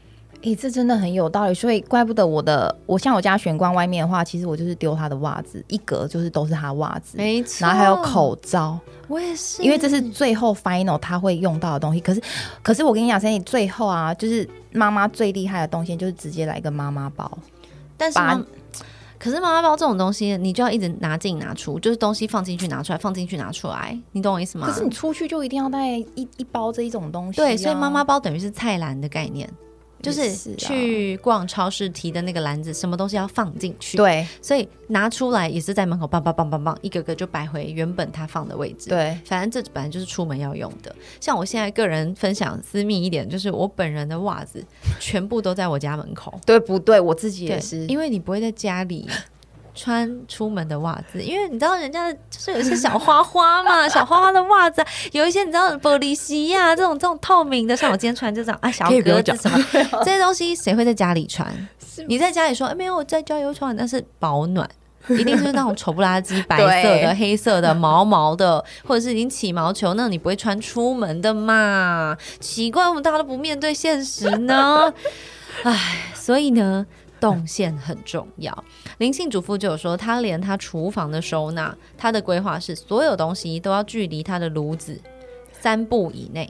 [0.42, 12.00] 诶、这真的很有道理，所以怪不得我的，我像我家玄关外面的话，其实我就是丢他的袜子，一格就是都是他袜子，没错，然后还有，口罩，我也是，因为这是最后 final 他会用到的东西。
[12.00, 12.22] 可是，
[12.62, 17.38] 可是我跟你讲，所以最后啊，就是妈妈最厉害的东西，就是直接来一个妈妈包，
[17.96, 18.40] 但是妈。
[19.20, 24.68] 可是妈妈包这种东西，你就要一直拿进拿出，就是东西放进去拿出来，放进去拿出来，你懂我意思吗？
[24.68, 28.04] 可是你出去就一定要带一一包这一种东西、啊对，所以妈妈。
[28.04, 29.50] 包等于是菜篮的概念，
[30.02, 38.90] 就是去逛超市提的那个篮子，什么东西要放进去。，对所以拿出来也是在门口棒棒棒棒棒，一个个就摆回原本它放的位置。。
[38.90, 40.94] 对，反正这本来就是出门要用的。
[41.20, 44.64] 像我现在个人分享私密一点，就是我本人的袜子
[45.00, 46.38] 全部都在我家门口。
[46.46, 46.98] 对不对？
[47.00, 49.08] 我自己也是，因为你不会在家里
[49.78, 59.64] 穿出门的袜子，因为你知道人家就是有一些小花花嘛， 小花花的袜子啊，有一些你知道玻璃西呀、这种这种透明的，像我今天穿这种啊小格子什么
[60.04, 61.46] 这些东西，谁会在家里穿？
[62.08, 64.68] 你在家里说、哎没有我在家有穿，但是保暖。
[65.10, 72.14] 一定是那种丑不拉几、白色的、 黑色的、毛毛的，或者是已经起毛球，那你不会穿出门的嘛？
[72.40, 74.92] 奇怪，我们大家都不面对现实呢。
[75.62, 76.84] 唉，所以呢，
[77.20, 78.64] 动线很重要。
[78.98, 85.00] 灵性主妇就有说，她连她厨房的收纳，她的规划是所有东西都要距离她的炉子
[85.60, 86.48] 三步以内，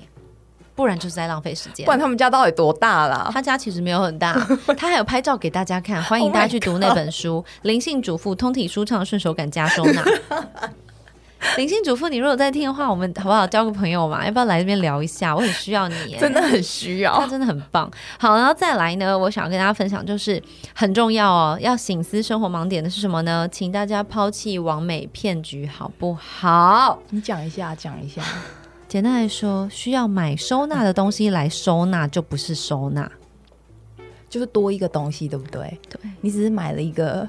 [0.74, 1.90] 不然就是在浪费时间不。
[1.90, 3.30] 然他们家到底多大啦？
[3.32, 4.34] 他家其实没有很大，
[4.76, 10.02] 他还有拍照给大家看，欢迎 Oh 大家去读那本书《灵性主妇通体舒畅顺手感加收纳》。
[11.56, 14.24] 灵性主妇，你如果在听的话，我们好不好交个朋友嘛？
[14.26, 15.34] 要不要来这边聊一下？
[15.34, 17.26] 我很需要你，真的很需他要。
[17.28, 17.90] 真的很棒。
[18.18, 20.42] 好，然后再来呢，我想要跟大家分享，就是
[20.74, 23.48] 很重要哦，要醒思生活盲点的是什么呢？
[23.50, 26.98] 请大家抛弃完美骗局，好不好？
[27.10, 28.22] 你讲一下，讲一下。
[28.88, 33.10] 简单来说，需要买收纳的东西来收纳，就不是收纳。
[34.28, 35.78] 就是多一个东西，对不对？
[35.88, 37.26] 对，你只是买了一个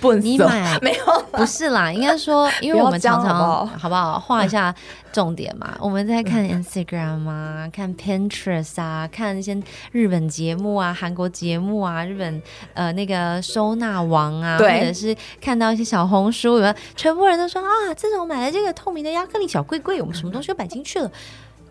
[0.00, 0.78] 笨你买。
[0.80, 3.66] 没有不是啦，应该说， 因为我们常常好不好？
[3.78, 4.74] 好不好画一下
[5.12, 5.76] 重点嘛？
[5.80, 9.56] 我们在看 Instagram 啊，看 Pinterest 啊，看一些
[9.92, 12.42] 日本节目啊、韩国节目啊、日本
[12.74, 16.74] 呃那个收纳王啊，或者是看到一些小红书，有？
[16.94, 21.10] 全部人都说啊，自从买了这个透明的亚克力小柜柜，我们什么东西都摆进去了。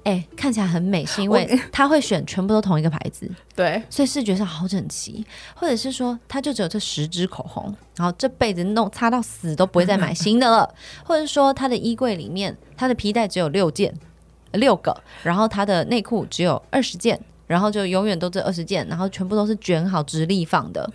[0.06, 13.92] 哎、看起来很美，是因为他会选全部都同一个牌子，对，所以视觉上好整齐，或者是说，他就只有这十支口红，然后这辈子弄擦到死都不会再买新的了， 或者说他的衣柜里面，他的皮带只有六件，
[14.52, 20.88] 呃六个，然后他的内裤只有二十件，然后就永远都这二十件，然后全部都是卷好直立放的，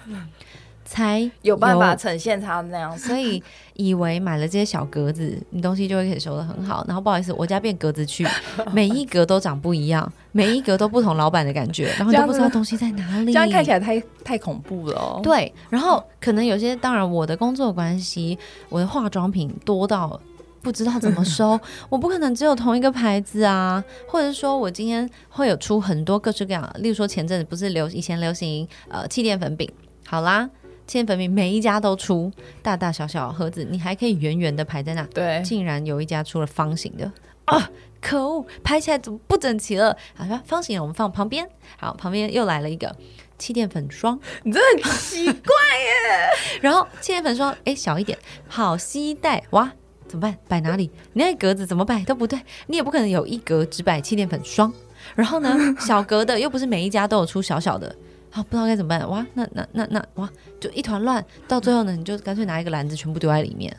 [0.90, 3.07] 才有办法呈现他那样子。
[3.07, 3.40] 所以
[3.74, 6.85] 以为买了这些小格子，你东西就会可以收的很好。
[6.88, 8.26] 然后不好意思，我家变格子区，
[8.74, 13.33] 每一格都长不一样，每一格都不同老板的感觉，然后你都不知道东西在哪里。
[13.33, 15.20] 这样看起来太太恐怖了哦。
[15.22, 18.37] 对，然后可能有些，当然我的工作关系，
[18.68, 20.20] 我的化妆品多到
[20.61, 29.70] 不知道怎么收， 我不可能只有同一个牌子啊，或者是说我今天会有出很多各式各样的，例如说前阵子不是流以前流行呃气垫粉饼，
[30.05, 30.50] 好啦。
[30.90, 37.09] 气垫粉饼每一家都出大大小小盒子，你还可以圆圆的排在那，对，竟然有一家出了方形的
[37.44, 37.70] 啊！
[38.00, 39.96] 可恶，拍起来怎么不整齐了？
[40.16, 41.48] 好吧，方形的我们放旁边，
[41.79, 42.92] 好，旁边又来了一个
[43.38, 46.59] 气垫粉霜，你真的很奇怪耶。
[46.61, 49.70] 然后气垫粉霜，哎，小一点，好吸带，哇，
[50.09, 50.37] 怎么办？
[50.48, 50.90] 摆哪里？
[51.12, 54.72] 你那格子怎么摆都不对，你也不可能有一格只摆气垫粉霜，
[55.14, 57.94] 然后呢，小格的又不是每一家都有出小小的。
[58.30, 63.76] 好，不知道该怎么办，哇，那那那那哇，就一团乱，到最后呢，你就干脆拿一个篮子全部丢在里面。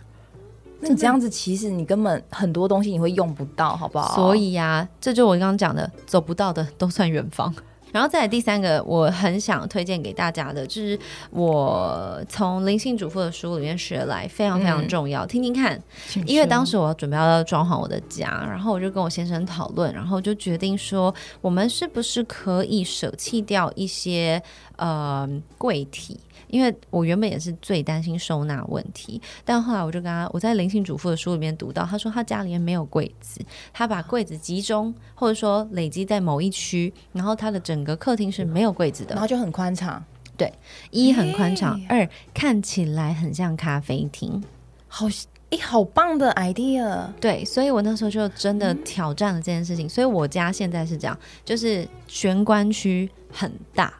[0.81, 4.15] 那你这样子，其实你根本很多东西你会用不到，好不好？
[4.15, 7.53] 所以呀、这就我刚刚讲的，走不到的都算远方。
[7.91, 10.97] 然后再来第三个，我很想推荐给大家的，就是
[11.29, 15.81] 我从灵性主妇的书里面学来，非常非常重要，听听看。
[16.25, 24.41] 因为当时我要准备要装潢我的家，然后我就跟我先生讨论，然后就决定说，我们是不是可以舍弃掉一些
[24.77, 26.19] 呃柜体。
[26.47, 33.39] 因为我原本也是最担心收纳问题，但后来我就跟他，我在灵性主妇的书里面读到，他说他家里面没有柜子，
[33.71, 40.03] 他把柜子集中或者说累积在某一区，然后他的整个客厅是没有柜子的然，后就很宽敞，
[40.37, 40.51] 对
[40.89, 44.43] 一很宽敞，哎二看起来很像咖啡厅。
[44.87, 45.07] 好
[45.51, 47.07] 诶，好棒的 idea。
[47.19, 49.87] 对，所以我那时候就真的挑战了这件事情。
[49.87, 53.93] 所以我家现在是这样，就是玄关区很大。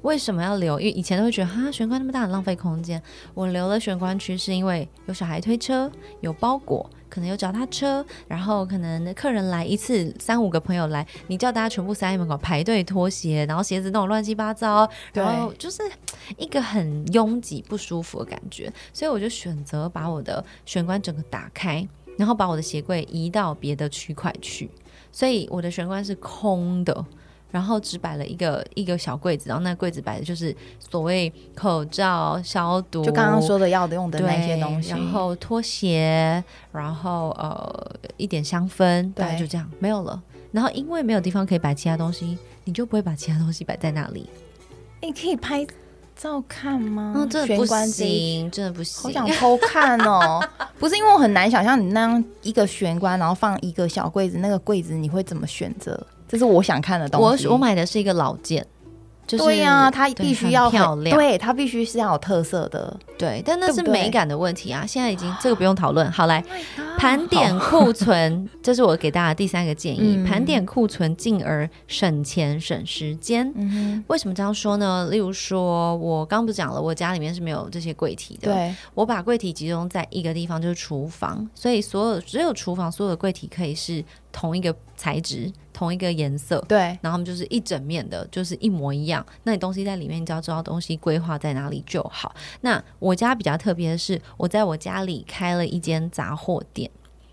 [0.00, 0.78] 为什么要留？
[0.80, 3.02] 因为以前都会觉得哈，玄关那么大很浪费空间。
[3.32, 15.80] 我留了玄关区，是因为有小孩推车，有包裹，可能有脚踏车，然后可能客人来一次，三五个朋友来，你叫大家全部塞在门口排队脱鞋，然后鞋子弄得乱七八糟，然后就是
[16.36, 18.72] 一个很拥挤不舒服的感觉。
[18.92, 21.86] 所以我就选择把我的玄关整个打开，
[22.18, 24.68] 然后把我的鞋柜移到别的区块去，
[25.12, 27.06] 所以我的玄关是空的。
[27.50, 40.20] 然后只摆了一个一个小柜子，然后那柜子摆的就是所谓口罩、消毒，就刚刚说的要用的那些东西，然后拖鞋，然后呃一点香氛，大概就这样没有了。
[40.50, 44.28] 然后因为没有地方可以摆其他东西，你就不会把其他东西摆在那里。
[45.00, 45.66] 你可以拍
[46.16, 47.12] 照看吗？
[47.16, 49.12] 嗯，真的不行，真的不行好行。
[49.12, 50.40] 想偷看哦！
[50.78, 56.06] 不是因为我很难想象你那样一个玄关，然后放一个小柜子，那个柜子你会怎么选择？
[56.28, 57.46] 这是我想看的东我西。
[57.46, 58.66] 我我买的是一个老件，
[59.26, 62.96] 就是对呀、它必须要漂亮，对，它必须是要有特色的。
[63.16, 64.84] 对，但那是美感的问题啊。
[64.84, 66.10] 现在已经这个不用讨论。
[66.10, 70.16] 好，来 Oh 盘点库存， 这是我给大家第三个建议。
[70.16, 73.52] 嗯盘点库存，进而省钱省时间。
[73.54, 75.08] 嗯为什么这样说呢？
[75.10, 78.52] 例如说，我刚不是讲了，我家里面是没有这些柜体，的。
[78.52, 89.26] 对，我把柜体集中在一个地方，就是厨房，所以所有只有厨房所有的柜体可以是同一个材质、同一个颜色，对，然后他们就是一整面的，就是一模一样。
[89.42, 92.34] 那你东西在里面，你只要知道东西规划在哪里就好。
[92.60, 96.88] 那我家比较特别的是，我在我家里开了一间杂货店。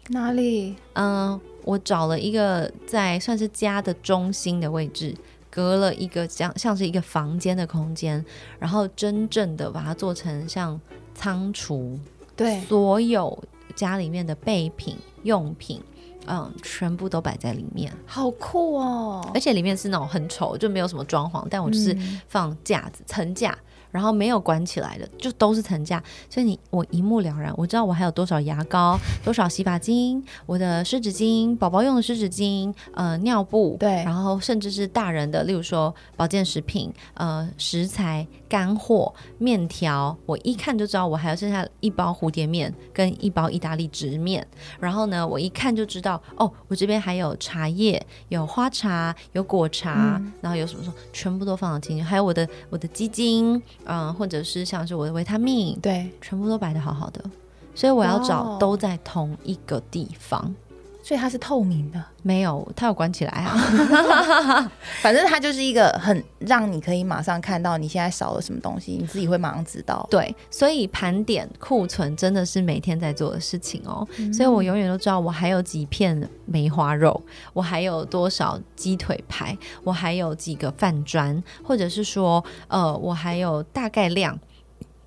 [0.07, 0.75] 哪里？
[0.93, 5.15] 嗯，我找了一个在算是家的中心的位置，
[5.49, 8.25] 隔了一个像像是一个房间的空间，
[8.57, 10.81] 然后真正的把它做成像
[11.13, 11.97] 仓储，
[12.35, 13.41] 对，所有
[13.75, 15.79] 家里面的备品用品。
[16.27, 19.29] 嗯，全部都摆在里面，好酷哦！
[19.33, 23.57] 而且里面是那种很丑，就没有什么装潢，但我就是嗯放架子、层架，
[23.91, 34.03] 然后没有管起来的，就都是层架，所以你我一目了然，我知道我还有多少牙膏、多少洗发精、我的湿纸巾、宝宝用的湿纸巾、呃尿布，对。
[34.03, 44.45] 然后甚至是大人的，例如说保健食品、呃食材、干货、面条，我一看就知道我还有剩下一包蝴蝶面跟一包意大利直面，
[44.79, 50.31] 然后呢，我一看就知道哦，我这边还有茶叶，有花茶，有果茶，嗯。
[50.41, 57.23] 然后有什么什么，全部都放得进去，还有我的我的鸡精，嗯、或者是像是我的维他命，对，全部都摆的好好的，
[57.73, 58.57] 所以我要找哦。
[58.59, 60.53] 都在同一个地方。
[61.03, 64.71] 所以它是透明的，没有，它有关起来啊。
[65.01, 70.07] 反正它就是一个很让你可以马上看到你现在少了什么东西，你自己会马上知道。
[70.09, 74.07] 对，所以盘点库存真的是每天在做的事情哦。
[74.17, 77.21] 嗯所以我永远都知道我还有几片梅花肉，
[77.53, 84.39] 我还有多少鸡腿排，我还有几个饭砖，或者是说，呃，我还有大概量。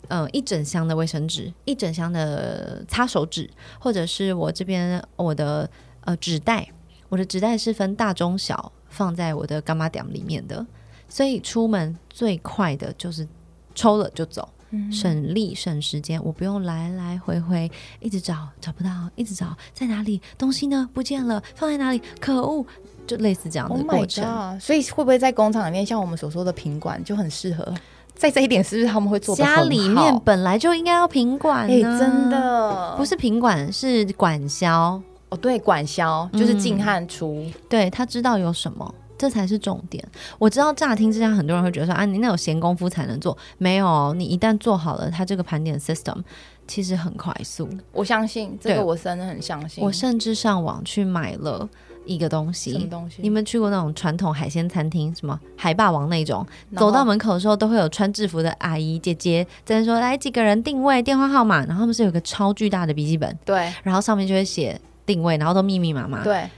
[0.09, 5.69] 呃，一整箱的卫生纸，一整箱的擦手纸，或者是我这边我的
[6.03, 6.69] 呃纸袋，
[7.09, 10.65] 我的纸袋是分大中小放在我的干妈点里面的，
[11.09, 13.27] 所以出门最快的就是
[13.75, 22.01] 抽了就走，嗯省力省时间，我不用来来回回一直找找不到，一直找在哪里东西呢不见了，放在哪里？
[22.21, 22.65] 可恶，
[23.07, 24.25] 就类似这样 Oh 的过程。
[24.25, 24.61] god！
[24.61, 27.75] 所以会不会在工厂里面，像我们所说的品管就很适合？
[28.15, 35.01] 在这一点，是不是他们会做家里面本来就应该要品管、哎、啊真的不是品管，是管销。
[35.31, 40.07] 哦，对，管销就是嗯进和出，对他知道有什么，这才是重点。
[40.39, 46.23] 我知道乍听之下，很多人会觉得说啊，你那有闲工夫才能做，没有，你一旦做好了，它这个盘点 system
[46.69, 47.69] 其实很快速。
[47.91, 49.83] 我相信这个，我真的很相信。
[49.83, 51.69] 我甚至上网去买了
[52.05, 52.87] 一个东什么西。
[52.87, 53.23] 东西？
[53.23, 56.47] 你们去过那种传统海鲜餐厅，什么海霸王那种？
[56.77, 66.23] 走到门口的时候，都会有穿制服的阿姨姐姐在那说：“来几个人定位电话号码。”然后他们是有个超巨大的笔记本，对然后上面就会写定位，然后都密密麻麻。
[66.23, 66.49] 对，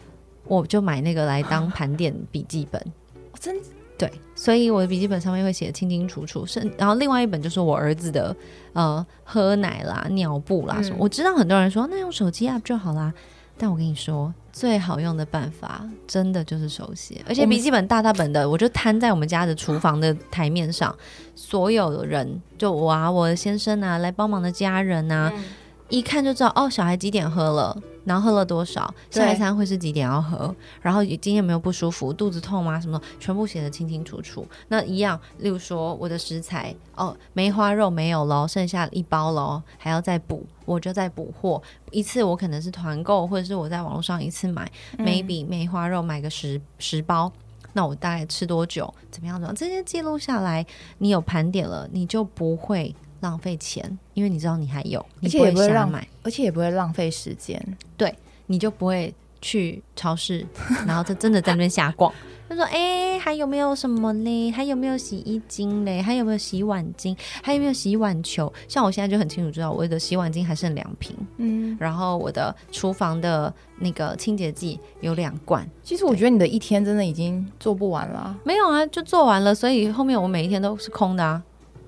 [0.44, 2.80] 我就买那个来当盘点笔记本。
[2.80, 3.54] 哦真
[3.98, 8.37] 对，所以我的笔记本上面会写得清清楚楚，是然后另外一本就是我儿子的
[8.74, 10.96] 呃喝奶啦、尿布啦什么。
[10.96, 13.11] 嗯我知道很多人说那用手机 app 就好啦，
[13.58, 20.94] 但我跟你说最好用的办法真的就是手写，而且笔记本大大本的，我就摊在我们家的厨房的台面上，
[21.34, 25.44] 所有的人就我啊、我的先生啊、来帮忙的家人啊，嗯。
[25.88, 32.80] 一看就知道哦，小孩几点喝了，然后喝了多少，下一餐会是几点要喝，然后今天有没有不舒服，肚子痛吗？
[32.80, 34.46] 什么的，全部写得清清楚楚。
[34.68, 41.60] 那一样，例如说我的食材哦，梅花肉没有喽，剩下一包喽，还要再补，我就再补货。
[41.90, 47.32] 一次我可能是团购，或者是我在网络上一次买、嗯 m a y b e 梅花肉买个十十包。
[47.72, 48.92] 那我大概吃多久？
[49.10, 49.34] 怎么样？
[49.38, 49.54] 怎么样？
[49.54, 50.64] 这些记录下来，
[50.96, 56.09] 你有盘点了，你就不会浪费钱，因为你知道你还有，你而且也不会买。
[56.22, 57.61] 而且也不会浪费时间。
[57.96, 58.14] 对
[58.46, 60.46] 你就不会去超市，
[60.87, 62.12] 然后就真的在那边瞎逛。
[62.48, 64.52] 他说：“哎、还有没有什么嘞？
[64.52, 66.00] 还有没有洗衣精嘞？
[66.00, 67.16] 还有没有洗碗巾？
[67.42, 68.52] 还有没有洗碗球？
[68.68, 75.68] 像我现在就很清楚知道，我的洗碗巾还剩两瓶，嗯，然后我的厨房的那个清洁剂有两罐。
[75.83, 78.38] 其实我觉得你的一天真的已经做不完了啊。
[78.44, 81.42] 没有啊，就做完了，所以后面我每一天都是空的啊。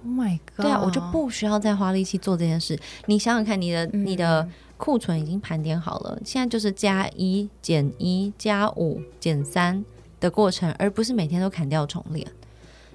[0.05, 0.67] Oh my god！
[0.67, 2.79] 对啊，我就不需要再花力气做这件事。
[3.07, 9.85] 你想想看，你的、嗯你的库存已经盘点好了，现在就是加一减一加五减三
[10.21, 12.27] 的过程，而不是每天都砍掉重练。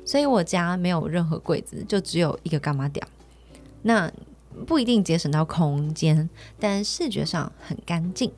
[0.06, 3.06] 所以我家没有任何柜子，就只有一个干嘛屌。
[3.82, 4.12] 那
[4.66, 6.30] 不一定节省到空间，
[6.60, 8.32] 但视觉上很干净。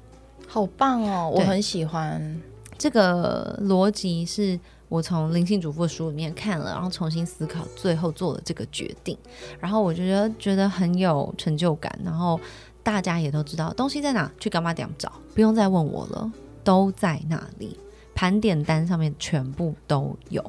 [0.48, 2.42] 好棒哦，我很喜欢。
[2.78, 4.60] 这个逻辑是
[4.96, 9.18] 我从灵性主妇书里面看了，然后重新思考，最后做了这个决定。
[9.60, 12.40] 然后我觉得觉得很有成就感，然后
[12.82, 16.32] 大家也都知道东西在哪，去干嘛点找，不用再问我了，
[16.64, 17.78] 都在那里，
[18.14, 20.42] 盘点单上面全部都有。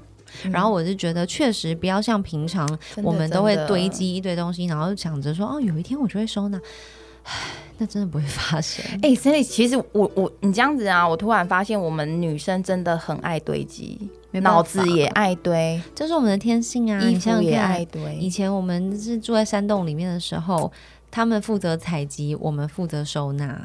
[0.52, 2.68] 然后我就觉得，确实不要像平常
[3.02, 6.62] 我们都会堆积一堆东西，然后想着说哦，有一天我就会收纳，唉，
[7.78, 8.84] 那真的不会发生。
[9.02, 13.98] 哎、d y 其实我我你这样子啊，我突然发现我们女生真的很爱堆积，
[14.32, 16.98] 脑子也爱堆，这是我们的天性啊！
[17.02, 18.30] 衣你想服也爱，堆以。
[18.30, 20.72] 前我们是住在山洞里面的时候，
[21.10, 23.60] 他们负责采集，我们负责收纳。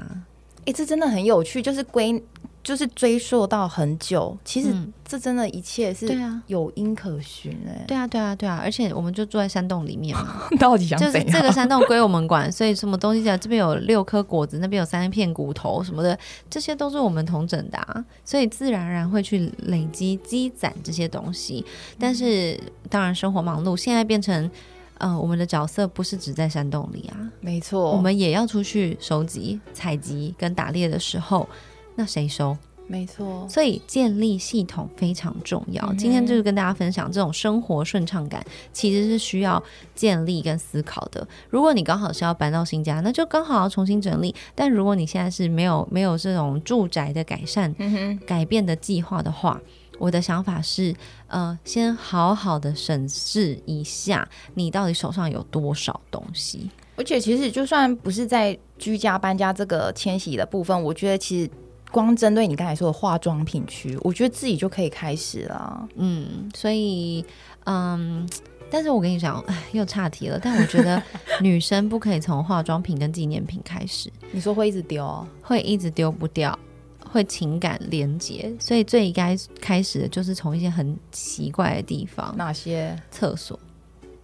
[0.66, 2.22] 哎、这真的很有趣，就是归
[2.64, 8.60] 就是追溯到很久，其实嗯这真的一切是对啊，有因可循哎、对啊，对啊，对啊！
[8.64, 11.32] 而且我们就住在山洞里面嘛， 到底想就是怎样？
[11.32, 16.18] 这个山洞归我们管，所以什么东西啊这边有六颗果子，那边有三片骨头什么的，
[16.50, 21.66] 这些都是我们同整的、啊，所以自然而然会去累积积攒这些东西。
[22.00, 22.60] 但是
[22.90, 24.50] 当然生活忙碌，现在变成。
[24.98, 31.50] 呃，我们的角色不是只在山洞里啊，没错，我们也要出去收集、采集跟打猎的时候，
[31.96, 32.58] 那谁收？
[32.88, 35.82] 没错，所以建立系统非常重要。
[35.92, 39.64] 嗯今天就是跟大家分享，这种生活顺畅感其实是需要
[39.96, 41.26] 建立跟思考的。
[41.50, 49.62] 如果你刚好是要搬到新家，那就刚好要重新整理；但如果你现在是没有没有这种住宅的改善、嗯，改变的计划的话，
[49.98, 50.94] 我的想法是，
[51.28, 56.70] 呃，先好好的审视一下，你到底手上有多少东西。
[56.98, 61.50] 而且其实就算不是在居家搬家这个迁徙的部分，我觉得其实
[61.92, 65.88] 光针对你刚才说的化妆品区，我觉得自己就可以开始了。
[65.96, 67.24] 嗯，所以，
[67.66, 68.28] 嗯，
[68.70, 70.40] 但是我跟你讲，哎，又岔题了。
[70.42, 71.02] 但我觉得
[71.42, 76.58] 女生不可以从化妆品跟纪念品开始，你说会一直丢哦、会一直丢不掉，
[77.06, 78.56] 会情感连结。
[78.58, 83.60] 所以最该开始的就是从一些很奇怪的地方，哪些厕所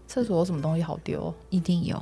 [0.08, 1.34] 厕所有什么东西好丢？
[1.50, 2.02] 一定有，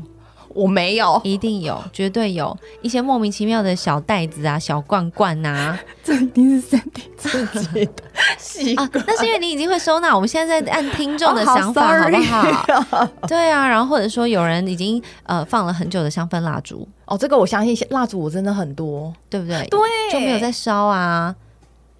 [0.56, 8.04] 我没有，一定有，绝对有一些莫名其妙的小袋子啊、小罐罐啊 这一定是身体自己的
[8.38, 10.16] 习 啊，那是因为你已经会收纳。
[10.16, 12.16] 我们现在在按听众的 想法，好不
[12.96, 13.06] 好？
[13.28, 19.68] 对啊，然后或者说有人已经呃放了很久的香氛蜡烛，哦，这个我相信蜡烛我真的很多，对不对？
[19.70, 19.80] 对
[20.12, 21.36] 就没有在烧啊。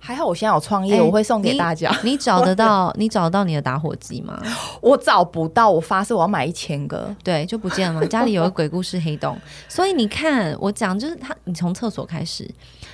[0.06, 1.92] 还好我现在有创业，哎我会送给大家。
[2.04, 2.94] 你找得到？
[2.96, 4.40] 你找得到你的打火机吗？
[4.80, 7.14] 我找不到，我发誓我要买一千个。
[7.24, 8.06] 对，就不见了嘛。
[8.06, 9.36] 家里有个鬼故事黑洞，
[9.68, 12.48] 所以你看，我讲就是他，你从厕所开始，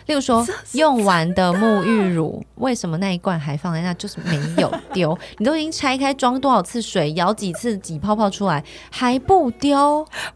[0.08, 3.94] 例如说用完的沐浴乳，为什么那一罐还放在那？
[3.96, 9.78] 就是没有丢， 你都已经拆开装多少次水，舀几次挤泡泡出来，还不丢？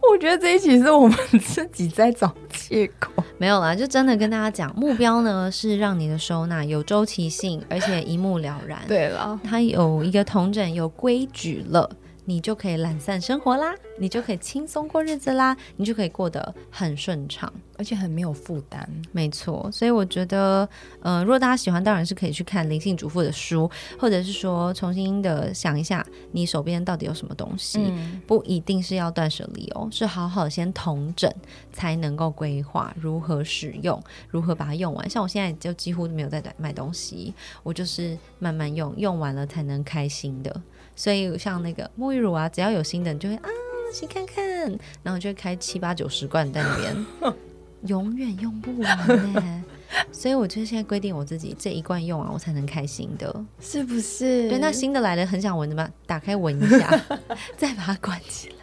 [0.01, 3.11] 我觉得这一期是我们自己在找借口。
[3.38, 8.80] 没有啦，就真的跟大家讲，目标呢是让你的收纳有周期性，而且一目了然。
[8.88, 11.89] 对了，它有一个同整，有规矩了，
[12.26, 17.51] 你就可以懒散生活啦，你就可以轻松过日子啦，你就可以过得很顺畅。
[17.78, 18.89] 而且很没有负担。
[19.11, 20.65] 没错，所以我觉得，
[21.01, 23.69] 呃，如果大家喜欢，当然是可以去看灵性主妇的书，
[23.99, 27.80] 或者是说重新的想一下你手边到底有什么东西。
[27.82, 31.30] 嗯，不一定是要断舍离哦，是好好先统整，
[31.73, 35.09] 才能够规划如何使用，如何把它用完。
[35.09, 40.61] 像我现在就几乎没有在买东西，我就是慢慢用，用完了才能开心的。
[40.96, 43.50] 所以像那个沐浴乳啊，只要有新的，你就会啊
[43.93, 44.46] 先看看，
[45.04, 47.06] 然后就会开七八九十罐在那边，
[47.88, 49.64] 永远用不完呢、
[50.12, 53.46] 所以我就现在规定我自己这一罐用完，我才能开心的。
[53.60, 54.50] 是不是？
[54.50, 56.89] 对，那新的来了，很想闻的嘛，打开闻一下，
[57.56, 58.56] 再把它关起来。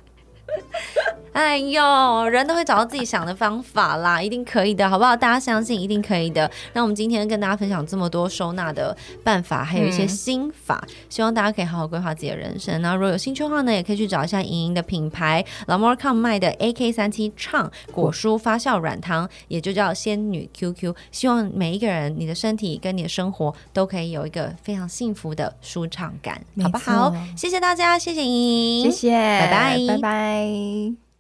[1.32, 5.16] 哎呦，人都会找到自己想的方法啦，一定可以的，好不好？
[5.16, 6.50] 大家相信一定可以的。
[6.74, 12.80] 那我们今天跟大家分享这么多收纳的办法，还有一些嗯心法，希望大家可以好好规划自己的人生。
[12.82, 20.94] 那如果有兴趣的话呢，也可以去找一下莹莹的品牌老 m o r c o m 卖的 AK 三七畅果蔬发酵软糖，也就叫仙女 QQ。
[21.10, 27.14] 希望每一个人，你的身体跟你的生活都可以有一个非常幸福的舒畅感，好不好？
[27.36, 31.11] 谢谢大家，谢谢莹莹，谢谢，拜拜拜拜。